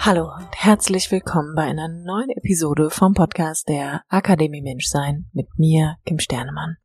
[0.00, 5.96] Hallo und herzlich willkommen bei einer neuen Episode vom Podcast der Akademie Menschsein mit mir,
[6.06, 6.76] Kim Sternemann.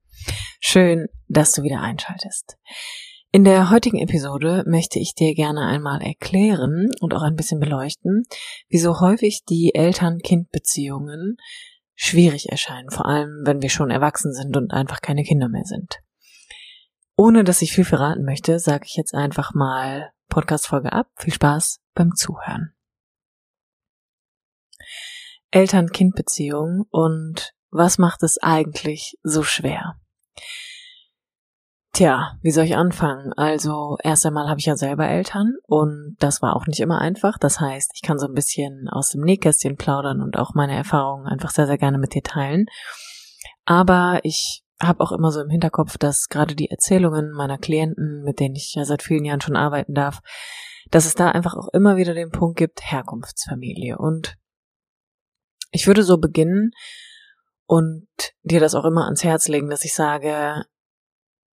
[0.59, 2.58] Schön, dass du wieder einschaltest.
[3.31, 8.23] In der heutigen Episode möchte ich dir gerne einmal erklären und auch ein bisschen beleuchten,
[8.67, 11.38] wieso häufig die Eltern-Kind-Beziehungen
[11.94, 16.00] schwierig erscheinen, vor allem wenn wir schon erwachsen sind und einfach keine Kinder mehr sind.
[17.16, 21.08] Ohne dass ich viel verraten möchte, sage ich jetzt einfach mal Podcast-Folge ab.
[21.16, 22.73] Viel Spaß beim Zuhören.
[25.54, 29.95] Eltern-Kind-Beziehung und was macht es eigentlich so schwer?
[31.94, 33.34] Tja, wie soll ich anfangen?
[33.34, 37.38] Also erst einmal habe ich ja selber Eltern und das war auch nicht immer einfach.
[37.38, 41.28] Das heißt, ich kann so ein bisschen aus dem Nähkästchen plaudern und auch meine Erfahrungen
[41.28, 42.66] einfach sehr, sehr gerne mit dir teilen.
[43.66, 48.40] Aber ich habe auch immer so im Hinterkopf, dass gerade die Erzählungen meiner Klienten, mit
[48.40, 50.20] denen ich ja seit vielen Jahren schon arbeiten darf,
[50.90, 54.00] dass es da einfach auch immer wieder den Punkt gibt, Herkunftsfamilie.
[54.00, 54.36] Und
[55.74, 56.72] ich würde so beginnen
[57.66, 58.08] und
[58.44, 60.64] dir das auch immer ans Herz legen, dass ich sage,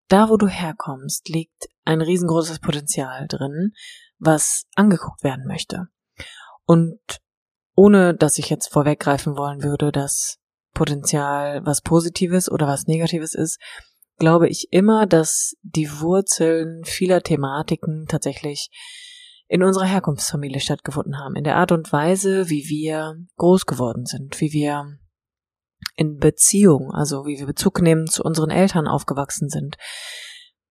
[0.09, 3.73] da wo du herkommst, liegt ein riesengroßes Potenzial drin,
[4.19, 5.89] was angeguckt werden möchte.
[6.65, 7.01] Und
[7.75, 10.39] ohne dass ich jetzt vorweggreifen wollen würde, dass
[10.73, 13.59] Potenzial was Positives oder was Negatives ist,
[14.19, 18.70] glaube ich immer, dass die Wurzeln vieler Thematiken tatsächlich
[19.47, 24.41] in unserer Herkunftsfamilie stattgefunden haben, in der Art und Weise, wie wir groß geworden sind,
[24.41, 24.98] wie wir
[25.96, 29.77] in Beziehung, also wie wir Bezug nehmen zu unseren Eltern aufgewachsen sind,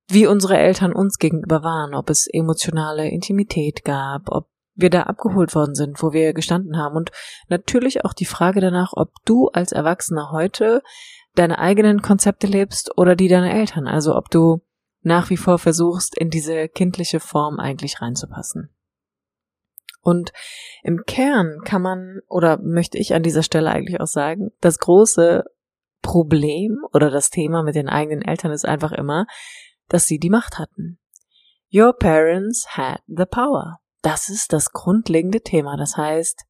[0.08, 5.54] wie unsere Eltern uns gegenüber waren, ob es emotionale Intimität gab, ob wir da abgeholt
[5.56, 6.96] worden sind, wo wir gestanden haben.
[6.96, 7.12] Und
[7.48, 10.82] natürlich auch die Frage danach, ob du als Erwachsener heute
[11.36, 14.62] deine eigenen Konzepte lebst oder die deiner Eltern, also ob du
[15.04, 18.74] nach wie vor versuchst, in diese kindliche Form eigentlich reinzupassen.
[20.02, 20.34] Und
[20.84, 25.44] im Kern kann man, oder möchte ich an dieser Stelle eigentlich auch sagen, das große
[26.02, 29.26] Problem oder das Thema mit den eigenen Eltern ist einfach immer,
[29.88, 31.00] dass sie die Macht hatten.
[31.74, 33.80] Your parents had the power.
[34.02, 35.78] Das ist das grundlegende Thema.
[35.78, 36.44] Das heißt,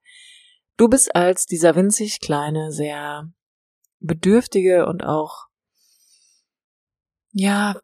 [0.77, 3.29] du bist als dieser winzig kleine, sehr
[3.99, 5.47] bedürftige und auch
[7.31, 7.79] ja,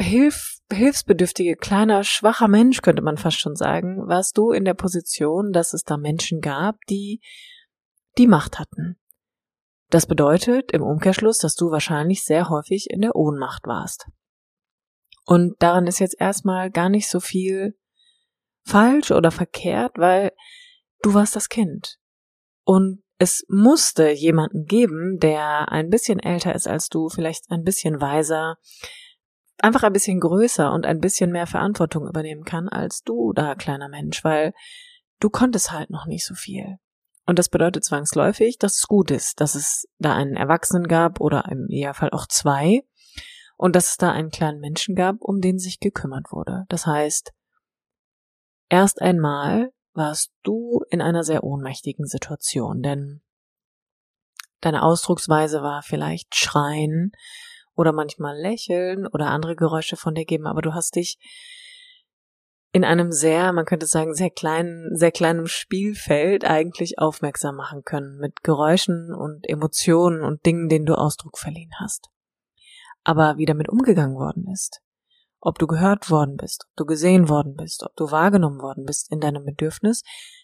[0.00, 5.52] hilf, hilfsbedürftige, kleiner, schwacher Mensch, könnte man fast schon sagen, warst du in der Position,
[5.52, 7.20] dass es da Menschen gab, die
[8.18, 8.98] die Macht hatten.
[9.90, 14.06] Das bedeutet im Umkehrschluss, dass du wahrscheinlich sehr häufig in der Ohnmacht warst.
[15.26, 17.76] Und daran ist jetzt erstmal gar nicht so viel
[18.64, 20.32] falsch oder verkehrt, weil
[21.02, 21.98] du warst das Kind.
[22.64, 28.00] Und es musste jemanden geben, der ein bisschen älter ist als du, vielleicht ein bisschen
[28.00, 28.56] weiser,
[29.64, 33.88] einfach ein bisschen größer und ein bisschen mehr Verantwortung übernehmen kann als du da, kleiner
[33.88, 34.52] Mensch, weil
[35.20, 36.78] du konntest halt noch nicht so viel.
[37.26, 41.44] Und das bedeutet zwangsläufig, dass es gut ist, dass es da einen Erwachsenen gab oder
[41.50, 42.82] im Idealfall auch zwei
[43.56, 46.64] und dass es da einen kleinen Menschen gab, um den sich gekümmert wurde.
[46.68, 47.32] Das heißt,
[48.68, 53.22] erst einmal warst du in einer sehr ohnmächtigen Situation, denn
[54.60, 57.12] deine Ausdrucksweise war vielleicht Schreien,
[57.80, 61.16] oder manchmal lächeln oder andere Geräusche von dir geben, aber du hast dich
[62.72, 68.18] in einem sehr, man könnte sagen, sehr kleinen, sehr kleinen Spielfeld eigentlich aufmerksam machen können
[68.18, 72.10] mit Geräuschen und Emotionen und Dingen, denen du Ausdruck verliehen hast.
[73.02, 74.82] Aber wie damit umgegangen worden ist,
[75.40, 79.10] ob du gehört worden bist, ob du gesehen worden bist, ob du wahrgenommen worden bist
[79.10, 80.02] in deinem Bedürfnis,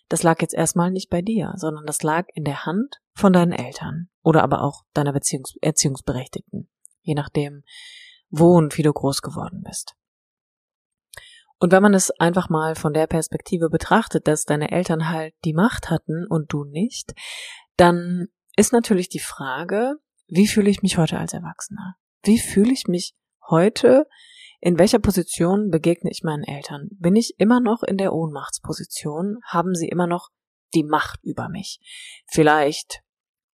[0.09, 3.53] das lag jetzt erstmal nicht bei dir, sondern das lag in der Hand von deinen
[3.53, 6.71] Eltern oder aber auch deiner Beziehungs Erziehungsberechtigten
[7.07, 7.63] je nachdem,
[8.29, 9.95] wo und wie du groß geworden bist.
[11.59, 15.55] Und wenn man es einfach mal von der Perspektive betrachtet, dass deine Eltern halt die
[15.55, 17.15] Macht hatten und du nicht,
[17.77, 18.27] dann
[18.57, 19.95] ist natürlich die Frage,
[20.29, 21.97] wie fühle ich mich heute als Erwachsener?
[22.25, 23.15] Wie fühle ich mich
[23.49, 24.07] heute?
[24.61, 26.89] In welcher Position begegne ich meinen Eltern?
[26.93, 29.39] Bin ich immer noch in der Ohnmachtsposition?
[29.45, 30.31] Haben sie immer noch
[30.75, 31.79] die Macht über mich?
[32.27, 33.03] Vielleicht,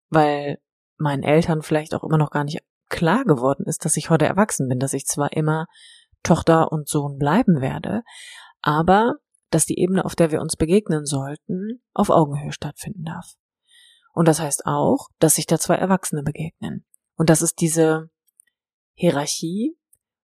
[0.10, 0.60] weil
[0.98, 4.68] meinen Eltern vielleicht auch immer noch gar nicht klar geworden ist, dass ich heute erwachsen
[4.68, 5.68] bin, dass ich zwar immer
[6.24, 8.03] Tochter und Sohn bleiben werde,
[8.62, 9.15] aber
[9.51, 13.33] dass die Ebene, auf der wir uns begegnen sollten, auf Augenhöhe stattfinden darf.
[14.13, 16.86] Und das heißt auch, dass sich da zwei Erwachsene begegnen.
[17.15, 18.09] Und dass es diese
[18.95, 19.77] Hierarchie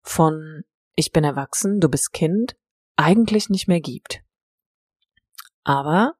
[0.02, 0.64] von
[0.96, 2.56] ich bin erwachsen, du bist Kind,
[2.96, 4.22] eigentlich nicht mehr gibt.
[5.64, 6.14] Aber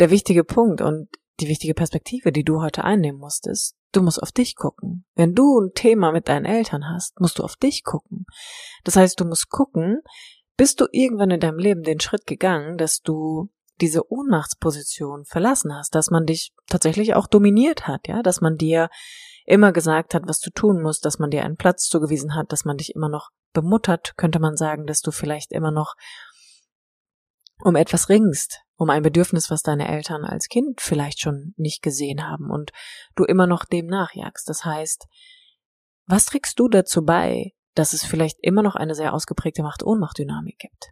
[0.00, 1.08] der wichtige Punkt und
[1.40, 5.04] die wichtige Perspektive, die du heute einnehmen musst, ist, du musst auf dich gucken.
[5.14, 8.26] Wenn du ein Thema mit deinen Eltern hast, musst du auf dich gucken.
[8.84, 10.00] Das heißt, du musst gucken,
[10.56, 13.50] bist du irgendwann in deinem Leben den Schritt gegangen, dass du
[13.80, 18.88] diese Ohnmachtsposition verlassen hast, dass man dich tatsächlich auch dominiert hat, ja, dass man dir
[19.44, 22.64] immer gesagt hat, was du tun musst, dass man dir einen Platz zugewiesen hat, dass
[22.64, 25.94] man dich immer noch bemuttert, könnte man sagen, dass du vielleicht immer noch
[27.64, 32.28] um etwas ringst, um ein Bedürfnis, was deine Eltern als Kind vielleicht schon nicht gesehen
[32.28, 32.72] haben und
[33.14, 34.48] du immer noch dem nachjagst.
[34.48, 35.06] Das heißt,
[36.06, 40.90] was trägst du dazu bei, dass es vielleicht immer noch eine sehr ausgeprägte Macht-Ohnmacht-Dynamik gibt?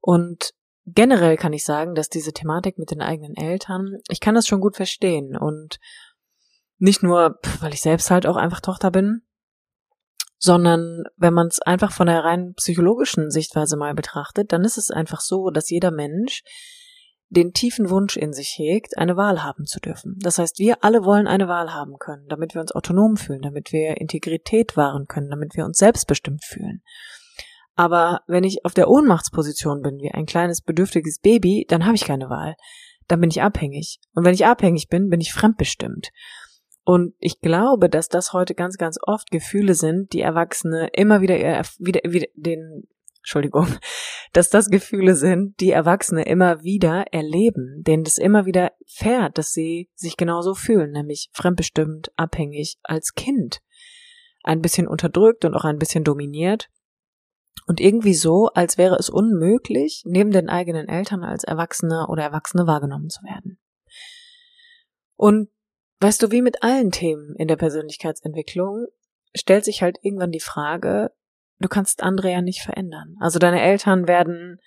[0.00, 0.54] Und
[0.86, 4.60] generell kann ich sagen, dass diese Thematik mit den eigenen Eltern, ich kann das schon
[4.60, 5.78] gut verstehen und
[6.78, 9.27] nicht nur, weil ich selbst halt auch einfach Tochter bin,
[10.38, 14.90] sondern wenn man es einfach von der rein psychologischen Sichtweise mal betrachtet, dann ist es
[14.90, 16.42] einfach so, dass jeder Mensch
[17.30, 20.16] den tiefen Wunsch in sich hegt, eine Wahl haben zu dürfen.
[20.20, 23.72] Das heißt, wir alle wollen eine Wahl haben können, damit wir uns autonom fühlen, damit
[23.72, 26.82] wir Integrität wahren können, damit wir uns selbstbestimmt fühlen.
[27.74, 32.04] Aber wenn ich auf der Ohnmachtsposition bin, wie ein kleines bedürftiges Baby, dann habe ich
[32.04, 32.56] keine Wahl.
[33.08, 34.00] Dann bin ich abhängig.
[34.14, 36.10] Und wenn ich abhängig bin, bin ich fremdbestimmt.
[36.88, 41.36] Und ich glaube, dass das heute ganz, ganz oft Gefühle sind, die Erwachsene immer wieder,
[41.78, 42.88] wieder, wieder den,
[43.18, 43.66] Entschuldigung,
[44.32, 49.52] dass das Gefühle sind, die Erwachsene immer wieder erleben, denen das immer wieder fährt, dass
[49.52, 53.60] sie sich genauso fühlen, nämlich fremdbestimmt, abhängig als Kind.
[54.42, 56.70] Ein bisschen unterdrückt und auch ein bisschen dominiert.
[57.66, 62.66] Und irgendwie so, als wäre es unmöglich, neben den eigenen Eltern als Erwachsener oder Erwachsene
[62.66, 63.58] wahrgenommen zu werden.
[65.16, 65.50] Und
[66.00, 68.86] Weißt du, wie mit allen Themen in der Persönlichkeitsentwicklung
[69.34, 71.10] stellt sich halt irgendwann die Frage,
[71.58, 73.16] du kannst andere ja nicht verändern.
[73.20, 74.60] Also deine Eltern werden,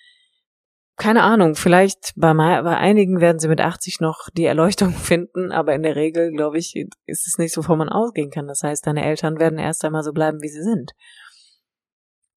[0.97, 5.73] keine Ahnung, vielleicht bei, bei einigen werden sie mit 80 noch die Erleuchtung finden, aber
[5.73, 6.75] in der Regel, glaube ich,
[7.05, 8.47] ist es nicht so, wovon man ausgehen kann.
[8.47, 10.91] Das heißt, deine Eltern werden erst einmal so bleiben, wie sie sind.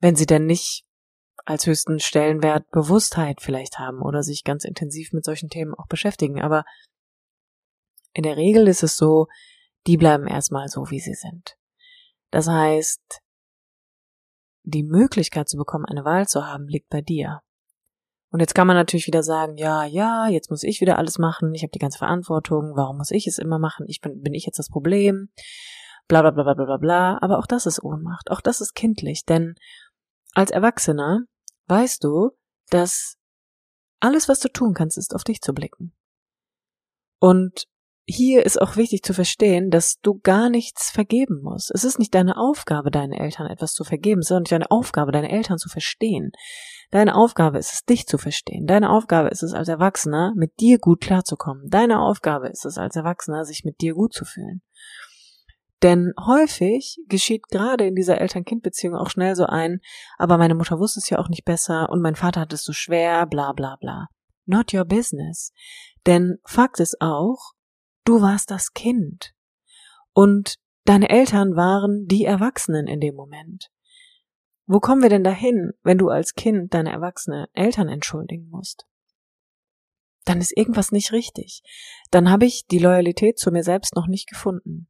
[0.00, 0.85] Wenn sie denn nicht
[1.44, 6.41] als höchsten Stellenwert Bewusstheit vielleicht haben oder sich ganz intensiv mit solchen Themen auch beschäftigen.
[6.41, 6.64] Aber
[8.14, 9.26] in der Regel ist es so,
[9.87, 11.56] die bleiben erstmal so, wie sie sind.
[12.31, 13.20] Das heißt,
[14.62, 17.43] die Möglichkeit zu bekommen, eine Wahl zu haben, liegt bei dir.
[18.31, 21.55] Und jetzt kann man natürlich wieder sagen, ja, ja, jetzt muss ich wieder alles machen,
[21.55, 24.46] ich habe die ganze Verantwortung, warum muss ich es immer machen, ich bin, bin ich
[24.46, 25.28] jetzt das Problem,
[26.08, 29.25] bla bla bla bla bla bla, aber auch das ist Ohnmacht, auch das ist kindlich,
[29.25, 29.55] denn
[30.32, 31.20] als Erwachsener
[31.67, 32.31] weißt du,
[32.70, 33.17] dass
[34.00, 35.94] alles, was du tun kannst, ist auf dich zu blicken.
[37.20, 37.67] Und
[38.06, 41.71] hier ist auch wichtig zu verstehen, dass du gar nichts vergeben musst.
[41.71, 45.56] Es ist nicht deine Aufgabe, deinen Eltern etwas zu vergeben, sondern deine Aufgabe, deine Eltern
[45.56, 46.33] zu verstehen.
[46.91, 48.67] Deine Aufgabe ist es, dich zu verstehen.
[48.67, 51.69] Deine Aufgabe ist es, als Erwachsener mit dir gut klarzukommen.
[51.71, 54.61] Deine Aufgabe ist es, als Erwachsener, sich mit dir gut zu fühlen.
[55.83, 59.81] Denn häufig geschieht gerade in dieser Eltern-Kind-Beziehung auch schnell so ein,
[60.19, 62.73] aber meine Mutter wusste es ja auch nicht besser und mein Vater hat es so
[62.73, 64.08] schwer, bla bla bla.
[64.46, 65.53] Not your business.
[66.06, 67.55] Denn Fakt ist auch,
[68.05, 69.34] Du warst das Kind.
[70.13, 73.70] Und deine Eltern waren die Erwachsenen in dem Moment.
[74.67, 78.87] Wo kommen wir denn dahin, wenn du als Kind deine erwachsene Eltern entschuldigen musst?
[80.25, 81.63] Dann ist irgendwas nicht richtig.
[82.11, 84.89] Dann habe ich die Loyalität zu mir selbst noch nicht gefunden.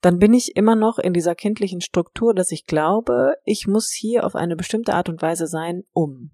[0.00, 4.24] Dann bin ich immer noch in dieser kindlichen Struktur, dass ich glaube, ich muss hier
[4.24, 6.30] auf eine bestimmte Art und Weise sein, um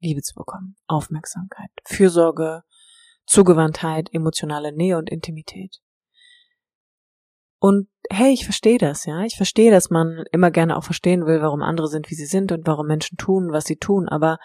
[0.00, 2.62] Liebe zu bekommen, Aufmerksamkeit, Fürsorge,
[3.26, 5.78] Zugewandtheit, emotionale Nähe und Intimität.
[7.58, 9.22] Und hey, ich verstehe das, ja.
[9.22, 12.52] Ich verstehe, dass man immer gerne auch verstehen will, warum andere sind, wie sie sind
[12.52, 14.08] und warum Menschen tun, was sie tun.
[14.08, 14.38] Aber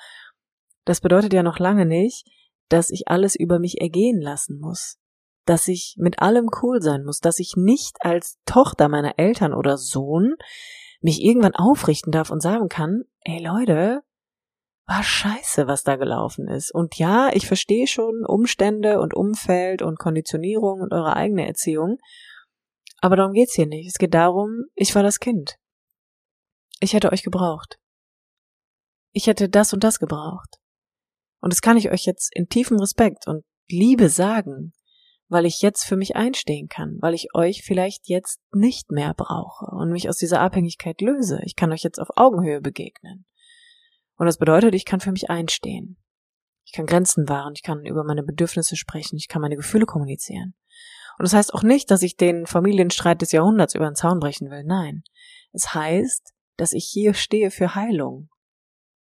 [0.85, 2.25] das bedeutet ja noch lange nicht,
[2.69, 4.97] dass ich alles über mich ergehen lassen muss.
[5.45, 9.77] Dass ich mit allem cool sein muss, dass ich nicht als Tochter meiner Eltern oder
[9.77, 10.35] Sohn
[11.01, 14.01] mich irgendwann aufrichten darf und sagen kann, ey Leute,
[14.89, 16.73] war scheiße, was da gelaufen ist.
[16.73, 21.99] Und ja, ich verstehe schon Umstände und Umfeld und Konditionierung und eure eigene Erziehung.
[22.99, 23.87] Aber darum geht's hier nicht.
[23.87, 25.57] Es geht darum, ich war das Kind.
[26.79, 27.77] Ich hätte euch gebraucht.
[29.11, 30.57] Ich hätte das und das gebraucht.
[31.39, 34.73] Und das kann ich euch jetzt in tiefem Respekt und Liebe sagen,
[35.27, 39.67] weil ich jetzt für mich einstehen kann, weil ich euch vielleicht jetzt nicht mehr brauche
[39.67, 41.39] und mich aus dieser Abhängigkeit löse.
[41.43, 43.25] Ich kann euch jetzt auf Augenhöhe begegnen.
[44.19, 45.97] Und das bedeutet, ich kann für mich einstehen.
[46.65, 50.53] Ich kann Grenzen wahren, ich kann über meine Bedürfnisse sprechen, ich kann meine Gefühle kommunizieren.
[51.17, 54.51] Und das heißt auch nicht, dass ich den Familienstreit des Jahrhunderts über den Zaun brechen
[54.51, 54.63] will.
[54.65, 55.03] Nein.
[55.53, 58.29] Es heißt, dass ich hier stehe für Heilung.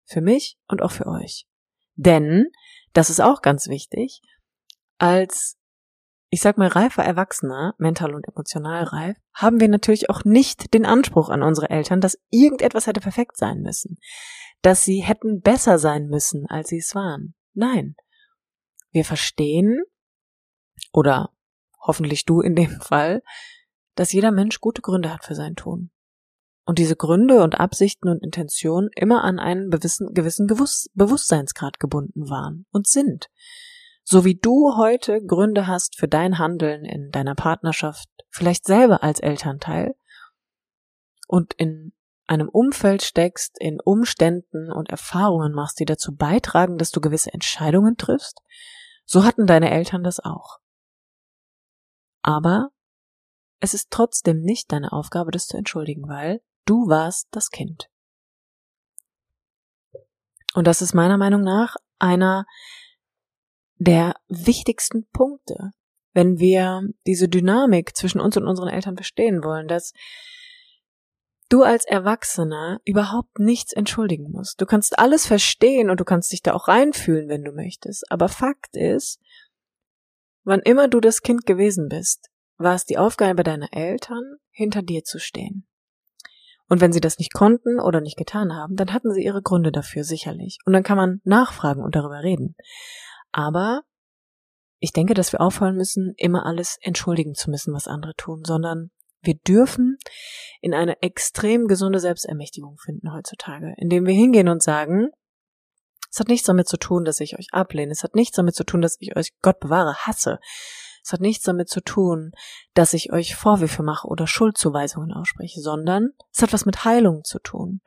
[0.04, 1.46] Für mich und auch für euch.
[1.94, 2.46] Denn,
[2.92, 4.20] das ist auch ganz wichtig,
[4.98, 5.56] als,
[6.28, 10.84] ich sag mal, reifer Erwachsener, mental und emotional reif, haben wir natürlich auch nicht den
[10.84, 13.98] Anspruch an unsere Eltern, dass irgendetwas hätte perfekt sein müssen.
[14.66, 17.36] Dass sie hätten besser sein müssen, als sie es waren.
[17.54, 17.94] Nein.
[18.90, 19.80] Wir verstehen,
[20.92, 21.30] oder
[21.80, 23.22] hoffentlich du in dem Fall,
[23.94, 25.92] dass jeder Mensch gute Gründe hat für sein Tun.
[26.64, 32.66] Und diese Gründe und Absichten und Intentionen immer an einen gewissen, gewissen Bewusstseinsgrad gebunden waren
[32.72, 33.30] und sind.
[34.02, 39.20] So wie du heute Gründe hast für dein Handeln in deiner Partnerschaft, vielleicht selber als
[39.20, 39.94] Elternteil,
[41.28, 41.92] und in
[42.26, 47.96] einem Umfeld steckst, in Umständen und Erfahrungen machst, die dazu beitragen, dass du gewisse Entscheidungen
[47.96, 48.40] triffst,
[49.04, 50.58] so hatten deine Eltern das auch.
[52.22, 52.70] Aber
[53.60, 57.88] es ist trotzdem nicht deine Aufgabe, das zu entschuldigen, weil du warst das Kind.
[60.54, 62.46] Und das ist meiner Meinung nach einer
[63.76, 65.72] der wichtigsten Punkte,
[66.12, 69.92] wenn wir diese Dynamik zwischen uns und unseren Eltern verstehen wollen, dass
[71.48, 74.60] du als Erwachsener überhaupt nichts entschuldigen musst.
[74.60, 78.10] Du kannst alles verstehen und du kannst dich da auch reinfühlen, wenn du möchtest.
[78.10, 79.20] Aber Fakt ist,
[80.44, 85.04] wann immer du das Kind gewesen bist, war es die Aufgabe deiner Eltern, hinter dir
[85.04, 85.66] zu stehen.
[86.68, 89.70] Und wenn sie das nicht konnten oder nicht getan haben, dann hatten sie ihre Gründe
[89.70, 90.58] dafür sicherlich.
[90.64, 92.56] Und dann kann man nachfragen und darüber reden.
[93.30, 93.82] Aber
[94.78, 98.90] ich denke, dass wir aufhören müssen, immer alles entschuldigen zu müssen, was andere tun, sondern
[99.26, 99.98] wir dürfen
[100.60, 105.10] in eine extrem gesunde Selbstermächtigung finden heutzutage, indem wir hingehen und sagen,
[106.10, 107.92] es hat nichts damit zu tun, dass ich euch ablehne.
[107.92, 110.38] Es hat nichts damit zu tun, dass ich euch Gott bewahre hasse.
[111.02, 112.32] Es hat nichts damit zu tun,
[112.74, 117.38] dass ich euch Vorwürfe mache oder Schuldzuweisungen ausspreche, sondern es hat was mit Heilung zu
[117.38, 117.80] tun.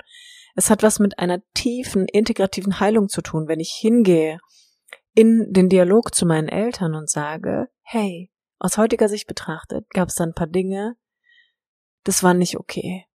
[0.55, 4.39] Es hat was mit einer tiefen, integrativen Heilung zu tun, wenn ich hingehe
[5.15, 10.15] in den Dialog zu meinen Eltern und sage, hey, aus heutiger Sicht betrachtet gab es
[10.15, 10.95] da ein paar Dinge,
[12.09, 13.05] das war nicht okay.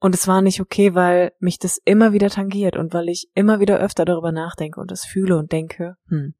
[0.00, 3.60] Und es war nicht okay, weil mich das immer wieder tangiert und weil ich immer
[3.60, 6.34] wieder öfter darüber nachdenke und es fühle und denke, hm,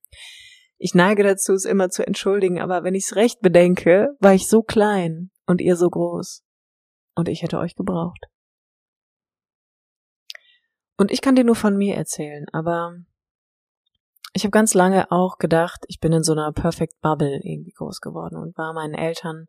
[0.78, 4.48] ich neige dazu, es immer zu entschuldigen, aber wenn ich es recht bedenke, war ich
[4.48, 6.42] so klein und ihr so groß.
[7.14, 8.24] Und ich hätte euch gebraucht.
[10.96, 12.94] Und ich kann dir nur von mir erzählen, aber
[14.32, 18.00] ich habe ganz lange auch gedacht, ich bin in so einer Perfect Bubble irgendwie groß
[18.00, 19.46] geworden und war meinen Eltern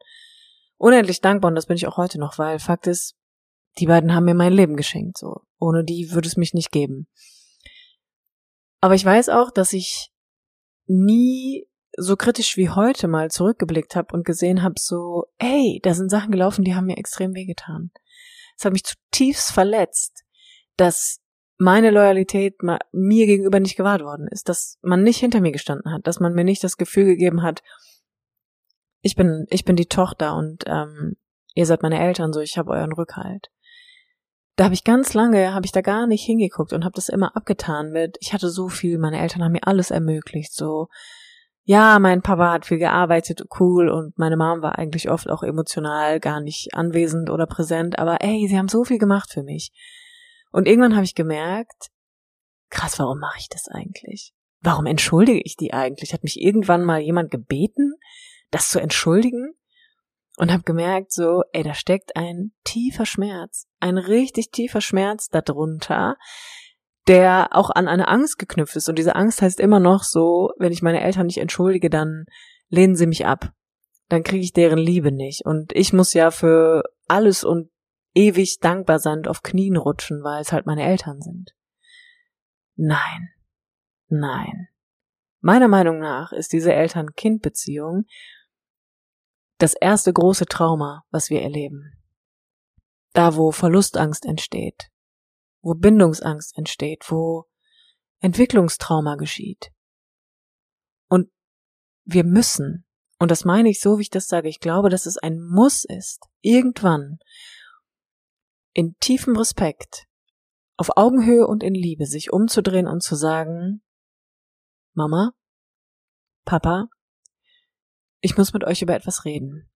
[0.77, 3.15] unendlich dankbar und das bin ich auch heute noch, weil Fakt ist,
[3.79, 5.41] die beiden haben mir mein Leben geschenkt, so.
[5.59, 7.07] Ohne die würde es mich nicht geben.
[8.79, 10.11] Aber ich weiß auch, dass ich
[10.85, 11.67] nie
[11.97, 16.31] so kritisch wie heute mal zurückgeblickt habe und gesehen habe, so, ey, da sind Sachen
[16.31, 17.91] gelaufen, die haben mir extrem wehgetan.
[18.55, 20.23] Es hat mich zutiefst verletzt,
[20.77, 21.19] dass
[21.57, 26.05] meine Loyalität mir gegenüber nicht gewahrt worden ist, dass man nicht hinter mir gestanden hat,
[26.05, 27.63] dass man mir nicht das Gefühl gegeben hat,
[29.01, 31.15] ich bin, ich bin die Tochter und ähm,
[31.53, 33.49] ihr seid meine Eltern, so ich habe euren Rückhalt.
[34.55, 37.35] Da habe ich ganz lange, habe ich da gar nicht hingeguckt und habe das immer
[37.35, 40.87] abgetan mit, ich hatte so viel, meine Eltern haben mir alles ermöglicht, so
[41.69, 46.21] ja, mein Papa hat viel gearbeitet, cool, und meine Mom war eigentlich oft auch emotional
[46.21, 49.73] gar nicht anwesend oder präsent, aber ey, sie haben so viel gemacht für mich.
[50.53, 51.89] Und irgendwann habe ich gemerkt,
[52.69, 54.31] krass, warum mache ich das eigentlich?
[54.61, 56.13] Warum entschuldige ich die eigentlich?
[56.13, 57.95] Hat mich irgendwann mal jemand gebeten?
[58.51, 59.53] Das zu entschuldigen
[60.37, 66.17] und habe gemerkt, so, ey, da steckt ein tiefer Schmerz, ein richtig tiefer Schmerz darunter,
[67.07, 68.89] der auch an eine Angst geknüpft ist.
[68.89, 72.25] Und diese Angst heißt immer noch so, wenn ich meine Eltern nicht entschuldige, dann
[72.69, 73.51] lehnen sie mich ab.
[74.09, 75.45] Dann kriege ich deren Liebe nicht.
[75.45, 77.69] Und ich muss ja für alles und
[78.13, 81.55] ewig dankbar sein und auf Knien rutschen, weil es halt meine Eltern sind.
[82.75, 83.29] Nein.
[84.09, 84.67] Nein.
[85.39, 88.05] Meiner Meinung nach ist diese Eltern-Kind-Beziehung
[89.57, 91.93] das erste große Trauma, was wir erleben.
[93.13, 94.91] Da, wo Verlustangst entsteht,
[95.61, 97.45] wo Bindungsangst entsteht, wo
[98.19, 99.71] Entwicklungstrauma geschieht.
[101.09, 101.31] Und
[102.05, 102.85] wir müssen,
[103.19, 105.83] und das meine ich so, wie ich das sage, ich glaube, dass es ein Muss
[105.83, 107.19] ist, irgendwann
[108.73, 110.05] in tiefem Respekt,
[110.77, 113.81] auf Augenhöhe und in Liebe sich umzudrehen und zu sagen,
[114.93, 115.33] Mama,
[116.45, 116.87] Papa,
[118.21, 119.69] ich muss mit euch über etwas reden.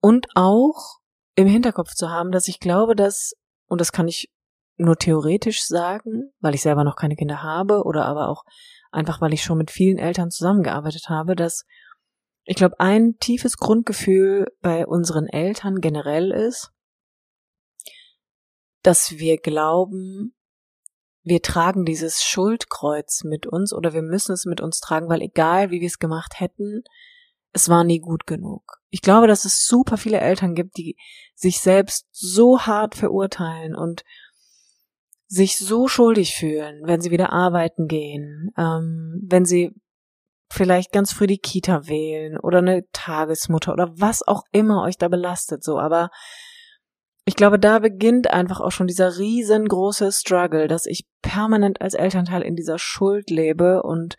[0.00, 0.98] Und auch
[1.34, 3.34] im Hinterkopf zu haben, dass ich glaube, dass,
[3.66, 4.30] und das kann ich
[4.76, 8.44] nur theoretisch sagen, weil ich selber noch keine Kinder habe oder aber auch
[8.92, 11.64] einfach, weil ich schon mit vielen Eltern zusammengearbeitet habe, dass
[12.44, 16.70] ich glaube, ein tiefes Grundgefühl bei unseren Eltern generell ist,
[18.82, 20.35] dass wir glauben,
[21.26, 25.72] wir tragen dieses Schuldkreuz mit uns oder wir müssen es mit uns tragen, weil egal
[25.72, 26.84] wie wir es gemacht hätten,
[27.52, 28.78] es war nie gut genug.
[28.90, 30.96] Ich glaube, dass es super viele Eltern gibt, die
[31.34, 34.04] sich selbst so hart verurteilen und
[35.26, 39.74] sich so schuldig fühlen, wenn sie wieder arbeiten gehen, ähm, wenn sie
[40.48, 45.08] vielleicht ganz früh die Kita wählen oder eine Tagesmutter oder was auch immer euch da
[45.08, 46.10] belastet, so, aber
[47.28, 52.42] ich glaube, da beginnt einfach auch schon dieser riesengroße Struggle, dass ich permanent als Elternteil
[52.42, 54.16] in dieser Schuld lebe und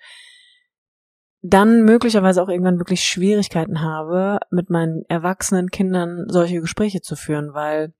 [1.42, 7.54] dann möglicherweise auch irgendwann wirklich Schwierigkeiten habe, mit meinen erwachsenen Kindern solche Gespräche zu führen,
[7.54, 7.94] weil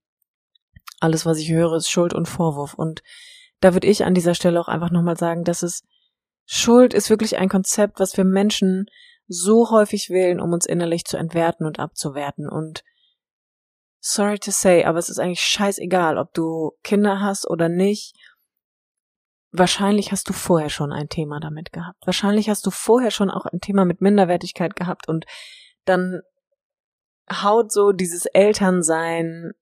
[1.00, 2.74] alles, was ich höre, ist Schuld und Vorwurf.
[2.74, 3.02] Und
[3.60, 5.84] da würde ich an dieser Stelle auch einfach nochmal sagen, dass es
[6.44, 8.86] Schuld ist wirklich ein Konzept, was wir Menschen
[9.26, 12.46] so häufig wählen, um uns innerlich zu entwerten und abzuwerten.
[12.46, 12.84] Und
[14.00, 18.14] sorry to say, aber es ist eigentlich scheißegal, ob du Kinder hast oder nicht.
[19.50, 22.06] Wahrscheinlich hast du vorher schon ein Thema damit gehabt.
[22.06, 25.24] Wahrscheinlich hast du vorher schon auch ein Thema mit Minderwertigkeit gehabt und
[25.84, 26.20] dann
[27.30, 29.52] haut so dieses Elternsein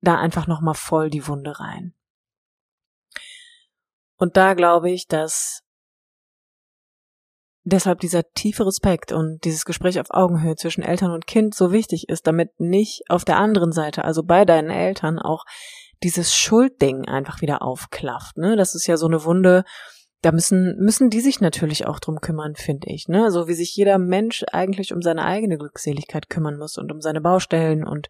[0.00, 1.94] da einfach nochmal voll die Wunde rein.
[4.16, 5.62] Und da glaube ich, dass
[7.64, 12.08] deshalb dieser tiefe Respekt und dieses Gespräch auf Augenhöhe zwischen Eltern und Kind so wichtig
[12.08, 15.44] ist, damit nicht auf der anderen Seite, also bei deinen Eltern, auch
[16.02, 18.38] dieses Schuldding einfach wieder aufklafft.
[18.38, 18.56] Ne?
[18.56, 19.64] Das ist ja so eine Wunde,
[20.22, 23.08] da müssen, müssen die sich natürlich auch drum kümmern, finde ich.
[23.08, 23.30] Ne?
[23.30, 27.20] So wie sich jeder Mensch eigentlich um seine eigene Glückseligkeit kümmern muss und um seine
[27.20, 28.08] Baustellen und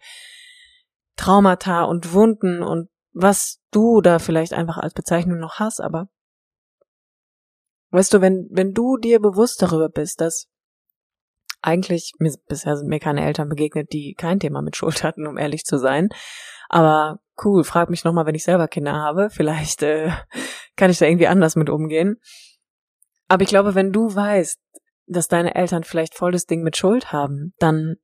[1.16, 6.08] Traumata und Wunden und was du da vielleicht einfach als Bezeichnung noch hast, aber
[7.90, 10.46] weißt du, wenn, wenn du dir bewusst darüber bist, dass
[11.62, 15.36] eigentlich, mir, bisher sind mir keine Eltern begegnet, die kein Thema mit Schuld hatten, um
[15.36, 16.08] ehrlich zu sein.
[16.68, 19.28] Aber cool, frag mich nochmal, wenn ich selber Kinder habe.
[19.30, 20.10] Vielleicht äh,
[20.76, 22.16] kann ich da irgendwie anders mit umgehen.
[23.28, 24.58] Aber ich glaube, wenn du weißt,
[25.06, 27.96] dass deine Eltern vielleicht voll das Ding mit Schuld haben, dann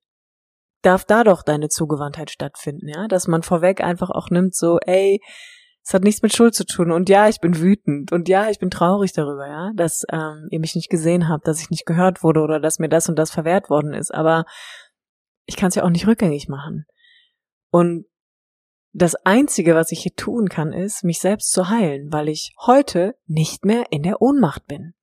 [0.82, 5.20] darf da doch deine Zugewandtheit stattfinden, ja, dass man vorweg einfach auch nimmt, so, ey,
[5.86, 8.58] es hat nichts mit Schuld zu tun und ja, ich bin wütend und ja, ich
[8.58, 12.24] bin traurig darüber, ja, dass ähm, ihr mich nicht gesehen habt, dass ich nicht gehört
[12.24, 14.46] wurde oder dass mir das und das verwehrt worden ist, aber
[15.44, 16.86] ich kann es ja auch nicht rückgängig machen.
[17.70, 18.06] Und
[18.92, 23.14] das Einzige, was ich hier tun kann, ist, mich selbst zu heilen, weil ich heute
[23.26, 24.94] nicht mehr in der Ohnmacht bin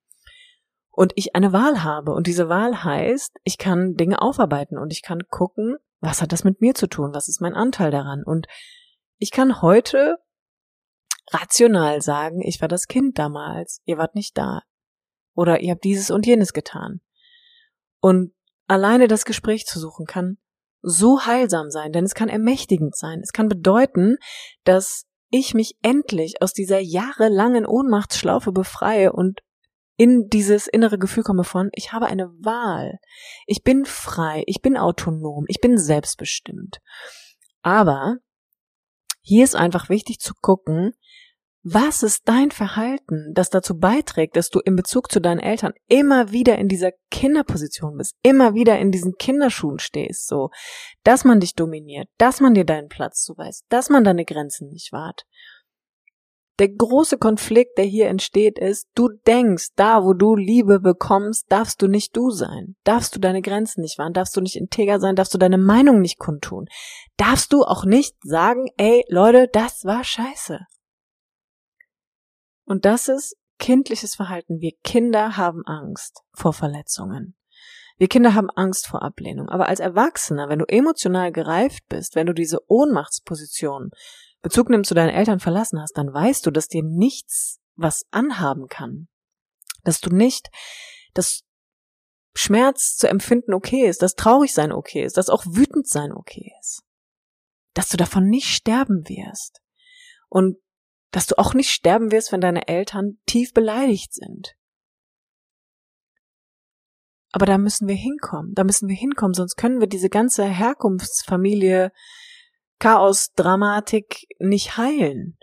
[0.92, 2.12] und ich eine Wahl habe.
[2.12, 6.44] Und diese Wahl heißt, ich kann Dinge aufarbeiten und ich kann gucken, was hat das
[6.44, 7.14] mit mir zu tun?
[7.14, 8.24] Was ist mein Anteil daran?
[8.26, 8.48] Und
[9.18, 10.18] ich kann heute
[11.32, 14.62] rational sagen, ich war das Kind damals, ihr wart nicht da.
[15.36, 17.02] Oder ihr habt dieses und jenes getan.
[18.00, 18.34] Und
[18.68, 20.38] alleine das Gespräch zu suchen kann
[20.84, 23.22] so heilsam sein, denn es kann ermächtigend sein.
[23.24, 24.18] Es kann bedeuten,
[24.66, 29.40] dass ich mich endlich aus dieser jahrelangen Ohnmachtsschlaufe befreie und
[29.96, 33.00] in dieses innere Gefühl komme von, ich habe eine Wahl.
[33.48, 36.80] Ich bin frei, ich bin autonom, ich bin selbstbestimmt.
[37.62, 38.18] Aber
[39.22, 40.94] hier ist einfach wichtig zu gucken,
[41.64, 46.32] was ist dein Verhalten, das dazu beiträgt, dass du in Bezug zu deinen Eltern immer
[46.32, 50.50] wieder in dieser Kinderposition bist, immer wieder in diesen Kinderschuhen stehst, so,
[51.04, 54.92] dass man dich dominiert, dass man dir deinen Platz zuweist, dass man deine Grenzen nicht
[54.92, 55.26] wahrt.
[56.60, 61.82] Der große Konflikt, der hier entsteht, ist, du denkst, da wo du Liebe bekommst, darfst
[61.82, 62.76] du nicht du sein.
[62.84, 66.00] Darfst du deine Grenzen nicht wahren, darfst du nicht integer sein, darfst du deine Meinung
[66.02, 66.68] nicht kundtun.
[67.18, 70.60] Darfst du auch nicht sagen, ey Leute, das war scheiße.
[72.66, 74.60] Und das ist kindliches Verhalten.
[74.60, 77.36] Wir Kinder haben Angst vor Verletzungen.
[77.98, 79.50] Wir Kinder haben Angst vor Ablehnung.
[79.50, 83.92] Aber als Erwachsener, wenn du emotional gereift bist, wenn du diese Ohnmachtsposition
[84.42, 88.68] Bezug nimmst zu deinen Eltern verlassen hast, dann weißt du, dass dir nichts was anhaben
[88.68, 89.08] kann.
[89.84, 90.50] Dass du nicht,
[91.14, 91.44] dass
[92.36, 96.52] Schmerz zu empfinden okay ist, dass traurig sein okay ist, dass auch wütend sein okay
[96.60, 96.84] ist.
[97.74, 99.62] Dass du davon nicht sterben wirst.
[100.30, 100.58] Und
[101.14, 104.56] dass du auch nicht sterben wirst, wenn deine Eltern tief beleidigt sind.
[107.32, 111.92] Aber da müssen wir hinkommen, da müssen wir hinkommen, sonst können wir diese ganze Herkunftsfamilie
[112.80, 115.38] Chaos, Dramatik nicht heilen.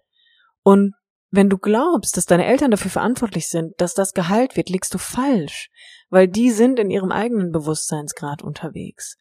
[0.63, 0.95] Und
[1.31, 4.99] wenn du glaubst, dass deine Eltern dafür verantwortlich sind, dass das geheilt wird, liegst du
[4.99, 5.71] falsch,
[6.11, 9.17] weil die sind in ihrem eigenen Bewusstseinsgrad unterwegs.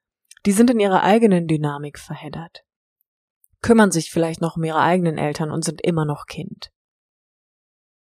[0.46, 2.64] Die sind in ihrer eigenen Dynamik verheddert.
[3.62, 6.72] Kümmern sich vielleicht noch um ihre eigenen Eltern und sind immer noch Kind.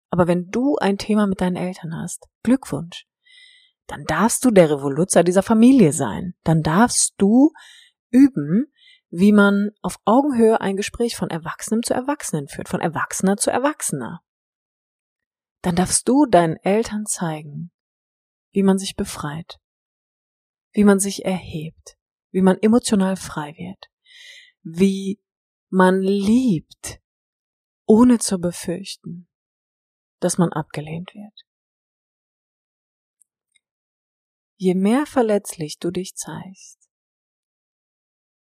[0.10, 3.06] Aber wenn du ein Thema mit deinen Eltern hast, Glückwunsch,
[3.88, 6.34] dann darfst du der Revoluzer dieser Familie sein.
[6.44, 7.52] Dann darfst du
[8.10, 8.72] üben,
[9.10, 14.22] wie man auf Augenhöhe ein Gespräch von Erwachsenem zu Erwachsenen führt, von Erwachsener zu Erwachsener.
[15.62, 17.72] Dann darfst du deinen Eltern zeigen,
[18.52, 19.60] wie man sich befreit,
[20.74, 21.98] wie man sich erhebt,
[22.32, 23.86] wie man emotional frei wird,
[24.64, 25.20] wie
[25.70, 27.02] man liebt,
[27.86, 29.28] ohne zu befürchten,
[30.20, 31.46] dass man abgelehnt wird.
[34.60, 36.90] Je mehr verletzlich du dich zeigst,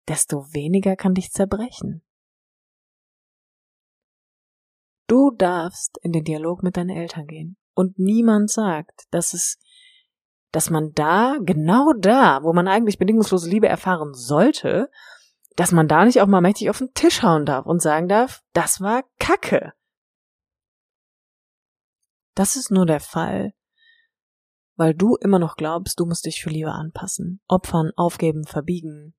[0.08, 2.04] desto weniger kann dich zerbrechen.
[5.08, 9.58] Du darfst in den Dialog mit deinen Eltern gehen und niemand sagt, dass es,
[10.52, 14.92] dass man da, genau da, wo man eigentlich bedingungslose Liebe erfahren sollte,
[15.56, 18.44] dass man da nicht auch mal mächtig auf den Tisch hauen darf und sagen darf,
[18.54, 19.74] das war Kacke.
[22.36, 23.54] Das ist nur der Fall,
[24.76, 29.16] weil du immer noch glaubst, du musst dich für Liebe anpassen, opfern, aufgeben, verbiegen,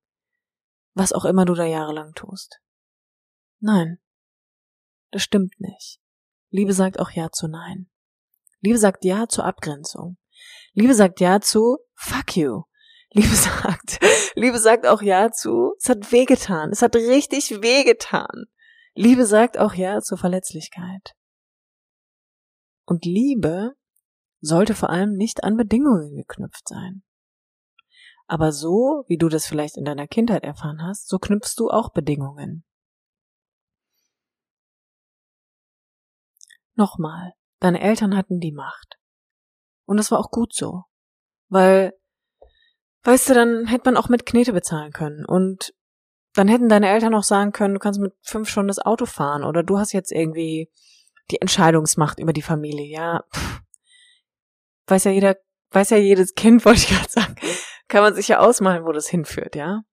[0.93, 2.59] was auch immer du da jahrelang tust.
[3.59, 3.99] Nein,
[5.11, 6.01] das stimmt nicht.
[6.49, 7.89] Liebe sagt auch Ja zu Nein.
[8.59, 10.17] Liebe sagt Ja zur Abgrenzung.
[10.73, 12.63] Liebe sagt Ja zu Fuck you.
[13.15, 13.99] Liebe sagt,
[14.35, 18.43] Liebe sagt auch Ja zu, es hat wehgetan, es hat richtig wehgetan.
[18.93, 21.13] Liebe sagt auch Ja zur Verletzlichkeit.
[22.85, 23.71] Und Liebe
[24.41, 27.03] sollte vor allem nicht an Bedingungen geknüpft sein.
[28.27, 31.93] Aber so, wie du das vielleicht in deiner Kindheit erfahren hast, so knüpfst du auch
[31.93, 32.65] Bedingungen.
[36.73, 38.97] Nochmal, deine Eltern hatten die Macht.
[39.85, 40.83] Und das war auch gut so.
[41.47, 41.93] Weil,
[43.05, 45.25] weißt du, dann hätte man auch mit Knete bezahlen können.
[45.25, 45.73] Und
[46.33, 49.43] dann hätten deine Eltern auch sagen können, du kannst mit fünf Stunden das Auto fahren
[49.43, 50.69] oder du hast jetzt irgendwie
[51.31, 52.85] die Entscheidungsmacht über die Familie.
[52.85, 53.61] Ja, pff,
[54.87, 55.37] weiß ja jeder,
[55.71, 57.35] weiß ja jedes Kind, wollte ich gerade sagen,
[57.87, 59.83] kann man sich ja ausmalen, wo das hinführt, ja.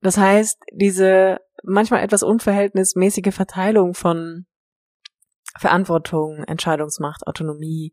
[0.00, 4.46] Das heißt, diese manchmal etwas unverhältnismäßige Verteilung von
[5.56, 7.92] Verantwortung, Entscheidungsmacht, Autonomie,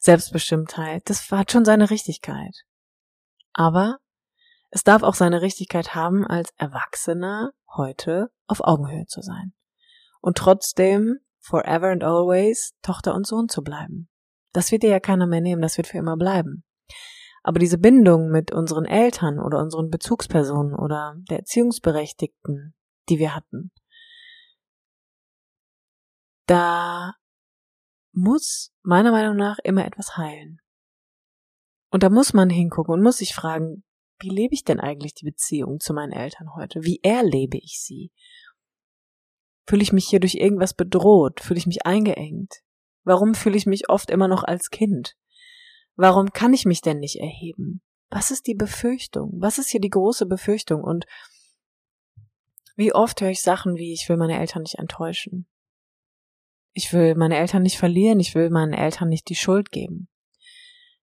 [0.00, 2.54] Selbstbestimmtheit, das hat schon seine Richtigkeit.
[3.54, 3.98] Aber
[4.70, 9.52] es darf auch seine Richtigkeit haben, als Erwachsener heute auf Augenhöhe zu sein.
[10.20, 14.08] Und trotzdem forever and always Tochter und Sohn zu bleiben.
[14.52, 16.64] Das wird dir ja keiner mehr nehmen, das wird für immer bleiben.
[17.42, 22.74] Aber diese Bindung mit unseren Eltern oder unseren Bezugspersonen oder der Erziehungsberechtigten,
[23.08, 23.70] die wir hatten,
[26.46, 27.14] da
[28.12, 30.60] muss meiner Meinung nach immer etwas heilen.
[31.90, 33.84] Und da muss man hingucken und muss sich fragen,
[34.20, 36.82] wie lebe ich denn eigentlich die Beziehung zu meinen Eltern heute?
[36.82, 38.10] Wie erlebe ich sie?
[39.66, 41.40] Fühle ich mich hier durch irgendwas bedroht?
[41.40, 42.62] Fühle ich mich eingeengt?
[43.04, 45.16] Warum fühle ich mich oft immer noch als Kind?
[45.96, 47.82] Warum kann ich mich denn nicht erheben?
[48.10, 49.32] Was ist die Befürchtung?
[49.34, 50.82] Was ist hier die große Befürchtung?
[50.82, 51.06] Und
[52.76, 55.46] wie oft höre ich Sachen wie, ich will meine Eltern nicht enttäuschen.
[56.72, 60.08] Ich will meine Eltern nicht verlieren, ich will meinen Eltern nicht die Schuld geben.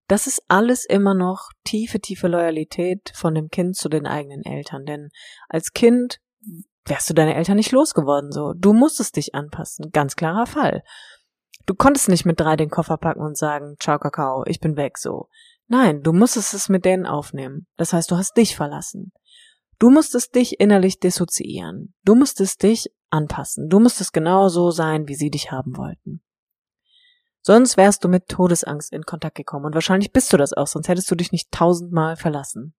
[0.07, 4.85] Das ist alles immer noch tiefe, tiefe Loyalität von dem Kind zu den eigenen Eltern.
[4.85, 5.09] Denn
[5.49, 6.19] als Kind
[6.85, 8.53] wärst du deine Eltern nicht losgeworden so.
[8.53, 9.89] Du musstest dich anpassen.
[9.91, 10.83] Ganz klarer Fall.
[11.65, 14.99] Du konntest nicht mit drei den Koffer packen und sagen, ciao Kakao, ich bin weg
[14.99, 15.29] so.
[15.67, 17.65] Nein, du musstest es mit denen aufnehmen.
[17.75, 19.11] Das heißt, du hast dich verlassen.
[19.79, 21.95] Du musstest dich innerlich dissoziieren.
[22.03, 23.67] Du musstest dich anpassen.
[23.67, 26.21] Du musstest genau so sein, wie sie dich haben wollten.
[27.47, 30.87] Sonst wärst du mit Todesangst in Kontakt gekommen und wahrscheinlich bist du das auch, sonst
[30.87, 32.73] hättest du dich nicht tausendmal verlassen.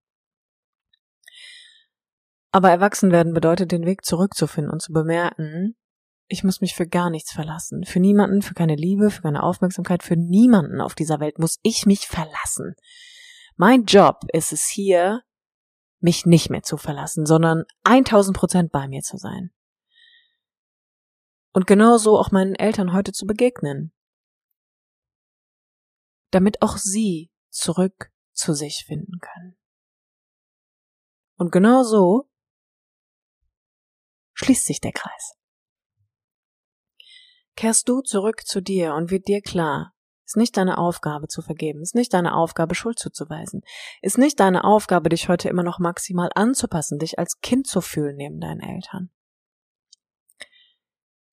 [2.51, 5.77] Aber erwachsen werden bedeutet, den Weg zurückzufinden und zu bemerken,
[6.27, 7.85] ich muss mich für gar nichts verlassen.
[7.85, 11.87] Für niemanden, für keine Liebe, für keine Aufmerksamkeit, für niemanden auf dieser Welt muss ich
[11.87, 12.75] mich verlassen.
[13.55, 15.23] Mein Job ist es hier,
[16.01, 19.53] mich nicht mehr zu verlassen, sondern 1000 Prozent bei mir zu sein.
[21.53, 23.93] Und genauso auch meinen Eltern heute zu begegnen.
[26.37, 29.57] Damit auch sie zurück zu sich finden können.
[31.39, 32.29] Und genau so
[34.35, 35.37] schließt sich der Kreis
[37.57, 39.93] kehrst du zurück zu dir und wird dir klar,
[40.25, 43.63] ist nicht deine Aufgabe zu vergeben, ist nicht deine Aufgabe Schuld zuzuweisen,
[44.03, 48.17] ist nicht deine Aufgabe dich heute immer noch maximal anzupassen, dich als Kind zu fühlen
[48.17, 49.11] neben deinen Eltern.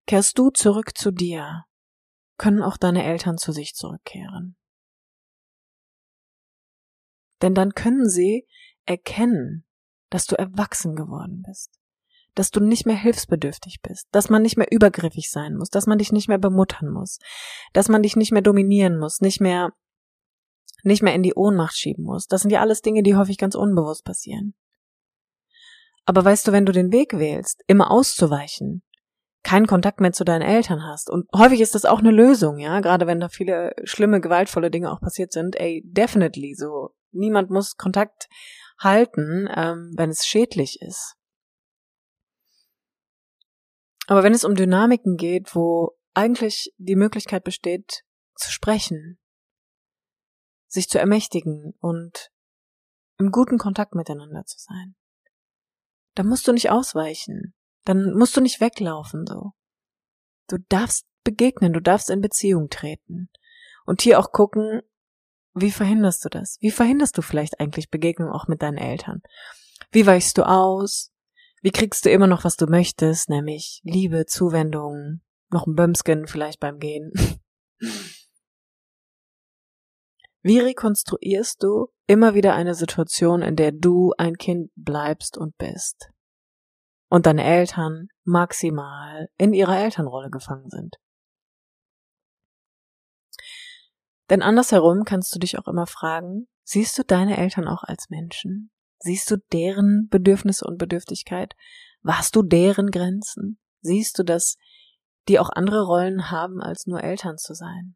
[0.07, 1.65] Kehrst du zurück zu dir,
[2.37, 4.55] können auch deine Eltern zu sich zurückkehren.
[7.43, 8.47] Denn dann können sie
[8.85, 9.65] erkennen,
[10.09, 11.79] dass du erwachsen geworden bist,
[12.33, 15.99] dass du nicht mehr hilfsbedürftig bist, dass man nicht mehr übergriffig sein muss, dass man
[15.99, 17.19] dich nicht mehr bemuttern muss,
[17.73, 19.71] dass man dich nicht mehr dominieren muss, nicht mehr
[20.85, 22.27] nicht mehr in die Ohnmacht schieben muss.
[22.27, 24.53] Das sind ja alles Dinge, die häufig ganz unbewusst passieren.
[26.05, 28.83] Aber weißt du, wenn du den Weg wählst, immer auszuweichen,
[29.43, 31.09] keinen Kontakt mehr zu deinen Eltern hast.
[31.09, 34.91] Und häufig ist das auch eine Lösung, ja, gerade wenn da viele schlimme, gewaltvolle Dinge
[34.91, 35.57] auch passiert sind.
[35.57, 36.91] Ey, definitely so.
[37.13, 38.27] Niemand muss Kontakt
[38.79, 41.15] halten, ähm, wenn es schädlich ist.
[44.07, 48.03] Aber wenn es um Dynamiken geht, wo eigentlich die Möglichkeit besteht,
[48.35, 49.19] zu sprechen,
[50.67, 52.31] sich zu ermächtigen und
[53.17, 54.95] im guten Kontakt miteinander zu sein,
[56.15, 59.51] dann musst du nicht ausweichen, dann musst du nicht weglaufen so.
[60.47, 63.29] Du darfst begegnen, du darfst in Beziehung treten.
[63.85, 64.81] Und hier auch gucken,
[65.53, 66.57] wie verhinderst du das?
[66.61, 69.21] Wie verhinderst du vielleicht eigentlich Begegnung auch mit deinen Eltern?
[69.91, 71.11] Wie weichst du aus?
[71.61, 76.59] Wie kriegst du immer noch, was du möchtest, nämlich Liebe, Zuwendung, noch ein Bömsken vielleicht
[76.59, 77.13] beim Gehen?
[80.45, 86.09] Wie rekonstruierst du immer wieder eine Situation, in der du ein Kind bleibst und bist?
[87.07, 90.97] Und deine Eltern maximal in ihrer Elternrolle gefangen sind?
[94.33, 98.71] Denn andersherum kannst du dich auch immer fragen, siehst du deine Eltern auch als Menschen?
[98.97, 101.53] Siehst du deren Bedürfnisse und Bedürftigkeit?
[102.01, 103.59] Warst du deren Grenzen?
[103.81, 104.57] Siehst du, dass
[105.27, 107.95] die auch andere Rollen haben, als nur Eltern zu sein?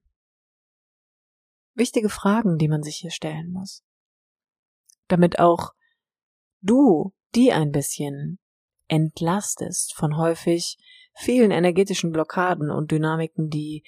[1.74, 3.84] Wichtige Fragen, die man sich hier stellen muss.
[5.08, 5.72] Damit auch
[6.62, 8.38] du die ein bisschen
[8.88, 10.78] entlastest von häufig
[11.16, 13.84] vielen energetischen Blockaden und Dynamiken, die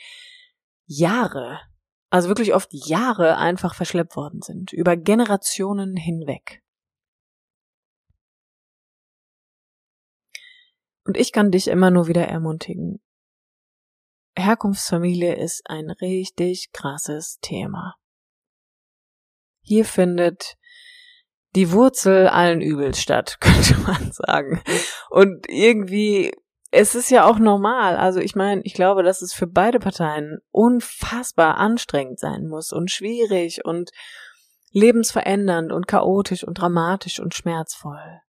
[0.88, 1.60] Jahre
[2.10, 6.62] also wirklich oft Jahre einfach verschleppt worden sind, über Generationen hinweg.
[11.06, 13.02] Und ich kann dich immer nur wieder ermutigen.
[14.38, 17.95] Herkunftsfamilie ist ein richtig krasses Thema.
[19.63, 20.56] Hier findet
[21.56, 24.62] die Wurzel allen Übels statt, könnte man sagen.
[25.10, 26.32] Und irgendwie
[26.72, 27.98] es ist ja auch normal.
[27.98, 32.92] Also ich meine, ich glaube, dass es für beide Parteien unfassbar anstrengend sein muss und
[32.92, 33.92] schwierig und
[34.72, 38.22] lebensverändernd und chaotisch und dramatisch und schmerzvoll.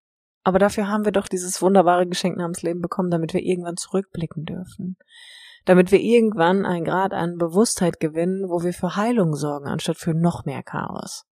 [0.42, 4.44] Aber dafür haben wir doch dieses wunderbare Geschenk namens Leben bekommen, damit wir irgendwann zurückblicken
[4.44, 4.96] dürfen.
[5.66, 10.14] Damit wir irgendwann einen Grad an Bewusstheit gewinnen, wo wir für Heilung sorgen, anstatt für
[10.14, 11.26] noch mehr Chaos.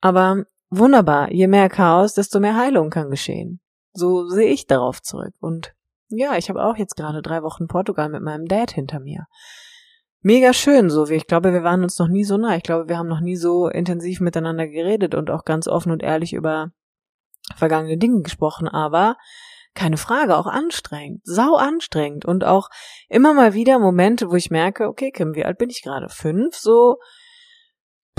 [0.00, 3.61] Aber wunderbar, je mehr Chaos, desto mehr Heilung kann geschehen.
[3.92, 5.34] So sehe ich darauf zurück.
[5.40, 5.74] Und
[6.08, 9.26] ja, ich habe auch jetzt gerade drei Wochen Portugal mit meinem Dad hinter mir.
[10.20, 12.56] Mega schön, so wie ich glaube, wir waren uns noch nie so nah.
[12.56, 16.02] Ich glaube, wir haben noch nie so intensiv miteinander geredet und auch ganz offen und
[16.02, 16.70] ehrlich über
[17.56, 19.16] vergangene Dinge gesprochen, aber
[19.74, 22.68] keine Frage, auch anstrengend, sau anstrengend und auch
[23.08, 26.08] immer mal wieder Momente, wo ich merke, okay, Kim, wie alt bin ich gerade?
[26.08, 26.98] Fünf, so,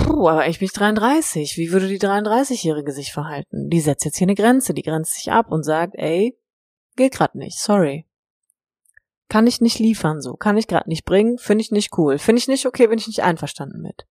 [0.04, 1.56] Puh, aber ich bin 33.
[1.56, 3.70] Wie würde die 33-Jährige sich verhalten?
[3.70, 6.38] Die setzt jetzt hier eine Grenze, die grenzt sich ab und sagt, ey,
[6.94, 8.06] geht grad nicht, sorry.
[9.30, 12.38] Kann ich nicht liefern so, kann ich grad nicht bringen, finde ich nicht cool, finde
[12.38, 14.06] ich nicht okay, bin ich nicht einverstanden mit.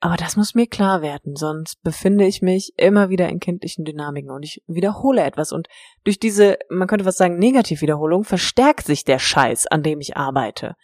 [0.00, 4.30] Aber das muss mir klar werden, sonst befinde ich mich immer wieder in kindlichen Dynamiken
[4.30, 5.68] und ich wiederhole etwas und
[6.02, 10.74] durch diese, man könnte was sagen, Negativwiederholung verstärkt sich der Scheiß, an dem ich arbeite.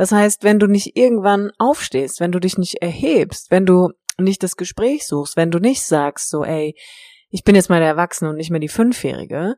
[0.00, 4.42] Das heißt, wenn du nicht irgendwann aufstehst, wenn du dich nicht erhebst, wenn du nicht
[4.42, 6.74] das Gespräch suchst, wenn du nicht sagst, so, ey,
[7.28, 9.56] ich bin jetzt mal der Erwachsene und nicht mehr die Fünfjährige,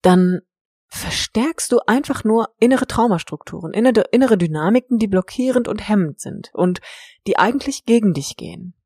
[0.00, 0.42] dann
[0.86, 6.80] verstärkst du einfach nur innere Traumastrukturen, innere, innere Dynamiken, die blockierend und hemmend sind und
[7.26, 8.76] die eigentlich gegen dich gehen.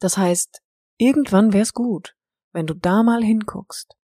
[0.00, 0.60] Das heißt,
[0.98, 2.14] irgendwann wär's gut,
[2.52, 3.96] wenn du da mal hinguckst.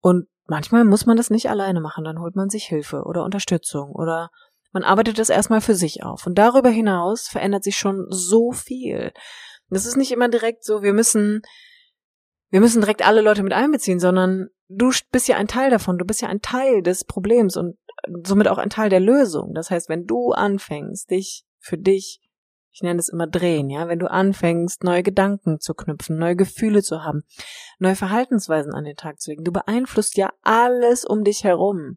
[0.00, 3.92] Und manchmal muss man das nicht alleine machen, dann holt man sich Hilfe oder Unterstützung
[3.92, 4.28] oder
[4.72, 6.26] man arbeitet das erstmal für sich auf.
[6.26, 9.12] Und darüber hinaus verändert sich schon so viel.
[9.70, 11.42] Das ist nicht immer direkt so, wir müssen,
[12.50, 16.04] wir müssen direkt alle Leute mit einbeziehen, sondern du bist ja ein Teil davon, du
[16.04, 17.76] bist ja ein Teil des Problems und
[18.24, 19.52] somit auch ein Teil der Lösung.
[19.54, 22.20] Das heißt, wenn du anfängst, dich für dich,
[22.70, 26.82] ich nenne es immer drehen, ja, wenn du anfängst, neue Gedanken zu knüpfen, neue Gefühle
[26.82, 27.22] zu haben,
[27.78, 31.96] neue Verhaltensweisen an den Tag zu legen, du beeinflusst ja alles um dich herum.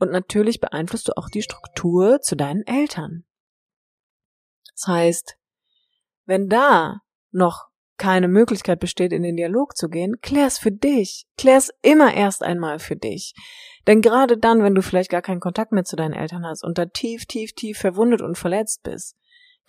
[0.00, 3.24] Und natürlich beeinflusst du auch die Struktur zu deinen Eltern.
[4.74, 5.36] Das heißt,
[6.24, 11.26] wenn da noch keine Möglichkeit besteht, in den Dialog zu gehen, klär's für dich.
[11.36, 13.34] Klär's immer erst einmal für dich.
[13.86, 16.78] Denn gerade dann, wenn du vielleicht gar keinen Kontakt mehr zu deinen Eltern hast und
[16.78, 19.16] da tief, tief, tief verwundet und verletzt bist,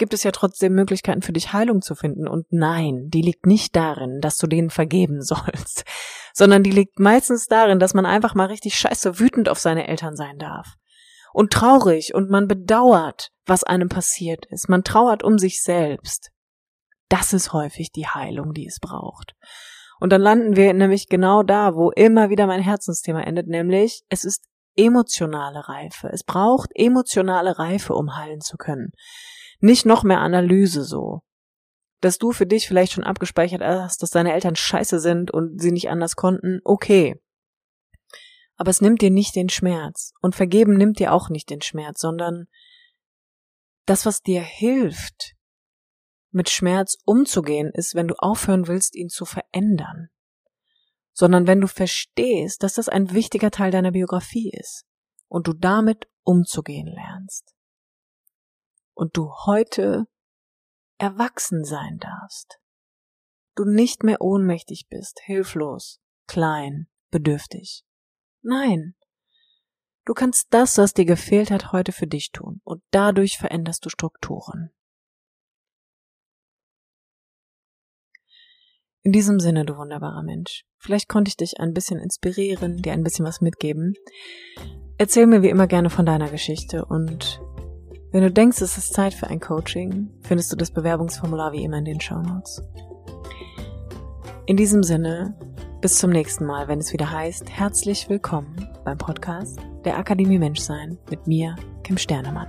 [0.01, 2.27] gibt es ja trotzdem Möglichkeiten für dich Heilung zu finden.
[2.27, 5.85] Und nein, die liegt nicht darin, dass du denen vergeben sollst,
[6.33, 10.15] sondern die liegt meistens darin, dass man einfach mal richtig scheiße wütend auf seine Eltern
[10.15, 10.73] sein darf.
[11.33, 14.69] Und traurig und man bedauert, was einem passiert ist.
[14.69, 16.31] Man trauert um sich selbst.
[17.07, 19.35] Das ist häufig die Heilung, die es braucht.
[19.99, 24.23] Und dann landen wir nämlich genau da, wo immer wieder mein Herzensthema endet, nämlich es
[24.23, 26.09] ist emotionale Reife.
[26.11, 28.93] Es braucht emotionale Reife, um heilen zu können.
[29.61, 31.21] Nicht noch mehr Analyse so.
[32.01, 35.71] Dass du für dich vielleicht schon abgespeichert hast, dass deine Eltern scheiße sind und sie
[35.71, 37.21] nicht anders konnten, okay.
[38.57, 40.13] Aber es nimmt dir nicht den Schmerz.
[40.19, 42.47] Und vergeben nimmt dir auch nicht den Schmerz, sondern
[43.85, 45.35] das, was dir hilft,
[46.31, 50.09] mit Schmerz umzugehen, ist, wenn du aufhören willst, ihn zu verändern.
[51.13, 54.85] Sondern wenn du verstehst, dass das ein wichtiger Teil deiner Biografie ist
[55.27, 57.53] und du damit umzugehen lernst
[59.01, 60.05] und du heute
[60.99, 62.59] erwachsen sein darfst.
[63.55, 67.83] Du nicht mehr ohnmächtig bist, hilflos, klein, bedürftig.
[68.43, 68.93] Nein.
[70.05, 73.89] Du kannst das, was dir gefehlt hat, heute für dich tun und dadurch veränderst du
[73.89, 74.69] Strukturen.
[79.01, 80.63] In diesem Sinne, du wunderbarer Mensch.
[80.77, 83.95] Vielleicht konnte ich dich ein bisschen inspirieren, dir ein bisschen was mitgeben.
[84.99, 87.41] Erzähl mir wie immer gerne von deiner Geschichte und
[88.11, 91.77] wenn du denkst, es ist Zeit für ein Coaching, findest du das Bewerbungsformular wie immer
[91.77, 92.61] in den Show Notes.
[94.45, 95.33] In diesem Sinne,
[95.79, 100.97] bis zum nächsten Mal, wenn es wieder heißt, herzlich willkommen beim Podcast der Akademie Menschsein
[101.09, 102.47] mit mir, Kim Sternemann.